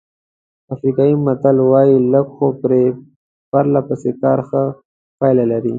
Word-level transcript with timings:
افریقایي 0.73 1.15
متل 1.25 1.57
وایي 1.71 1.95
لږ 2.13 2.27
خو 2.35 2.47
پرله 3.51 3.81
پسې 3.87 4.11
کار 4.21 4.39
ښه 4.47 4.63
پایله 5.19 5.45
لري. 5.51 5.69